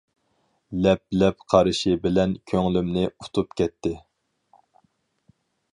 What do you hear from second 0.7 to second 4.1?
لەپ-لەپ قارىشى بىلەن، كۆڭلۈمنى ئۇتۇپ كەتتى.